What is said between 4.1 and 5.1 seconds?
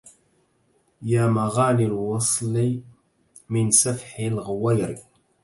الغوير